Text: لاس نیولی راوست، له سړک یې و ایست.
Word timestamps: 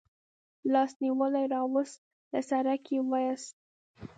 لاس 0.73 0.91
نیولی 1.03 1.45
راوست، 1.53 1.97
له 2.31 2.39
سړک 2.49 2.83
یې 2.93 2.99
و 3.09 3.11
ایست. 3.19 3.55